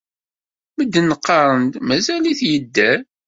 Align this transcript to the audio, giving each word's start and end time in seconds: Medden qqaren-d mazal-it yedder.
Medden 0.77 1.09
qqaren-d 1.23 1.73
mazal-it 1.87 2.41
yedder. 2.49 2.99